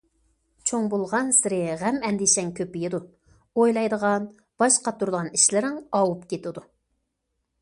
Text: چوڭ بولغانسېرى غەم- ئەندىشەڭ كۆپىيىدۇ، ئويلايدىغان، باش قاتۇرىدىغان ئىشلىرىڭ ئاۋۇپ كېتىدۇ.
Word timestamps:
چوڭ 0.69 0.85
بولغانسېرى 0.93 1.59
غەم- 1.81 1.99
ئەندىشەڭ 2.09 2.49
كۆپىيىدۇ، 2.61 3.01
ئويلايدىغان، 3.61 4.29
باش 4.65 4.79
قاتۇرىدىغان 4.89 5.31
ئىشلىرىڭ 5.41 5.81
ئاۋۇپ 5.91 6.27
كېتىدۇ. 6.35 6.67